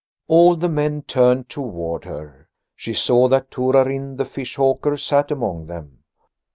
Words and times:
All 0.27 0.55
the 0.55 0.67
men 0.67 1.03
turned 1.03 1.47
toward 1.47 2.05
her. 2.05 2.49
She 2.75 2.91
saw 2.91 3.27
that 3.27 3.51
Torarin 3.51 4.15
the 4.15 4.25
fish 4.25 4.55
hawker 4.55 4.97
sat 4.97 5.29
among 5.29 5.67
them. 5.67 5.99